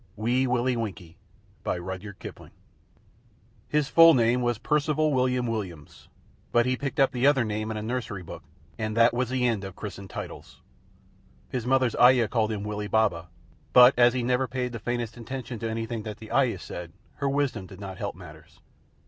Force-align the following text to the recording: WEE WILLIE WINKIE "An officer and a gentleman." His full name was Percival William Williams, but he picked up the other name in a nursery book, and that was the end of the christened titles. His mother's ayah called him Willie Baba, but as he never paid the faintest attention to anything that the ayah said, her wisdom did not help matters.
WEE 0.15 0.47
WILLIE 0.47 0.75
WINKIE 0.75 1.15
"An 1.63 1.71
officer 1.79 1.91
and 1.91 2.05
a 2.05 2.13
gentleman." 2.19 2.51
His 3.67 3.87
full 3.87 4.15
name 4.15 4.41
was 4.41 4.57
Percival 4.57 5.13
William 5.13 5.45
Williams, 5.45 6.07
but 6.51 6.65
he 6.65 6.75
picked 6.75 6.99
up 6.99 7.11
the 7.11 7.27
other 7.27 7.43
name 7.45 7.69
in 7.69 7.77
a 7.77 7.83
nursery 7.83 8.23
book, 8.23 8.43
and 8.79 8.97
that 8.97 9.13
was 9.13 9.29
the 9.29 9.45
end 9.47 9.63
of 9.63 9.75
the 9.75 9.79
christened 9.79 10.09
titles. 10.09 10.63
His 11.49 11.67
mother's 11.67 11.95
ayah 11.97 12.27
called 12.29 12.51
him 12.51 12.63
Willie 12.63 12.87
Baba, 12.87 13.29
but 13.73 13.93
as 13.95 14.15
he 14.15 14.23
never 14.23 14.47
paid 14.47 14.71
the 14.71 14.79
faintest 14.79 15.17
attention 15.17 15.59
to 15.59 15.69
anything 15.69 16.01
that 16.01 16.17
the 16.17 16.31
ayah 16.33 16.57
said, 16.57 16.93
her 17.17 17.29
wisdom 17.29 17.67
did 17.67 17.79
not 17.79 17.99
help 17.99 18.15
matters. 18.15 18.59